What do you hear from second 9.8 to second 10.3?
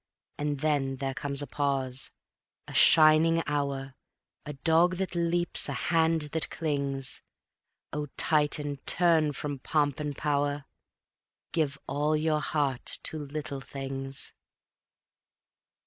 and